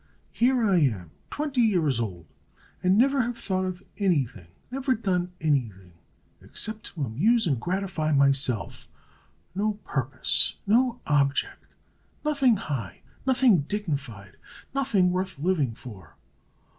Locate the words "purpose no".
9.85-11.01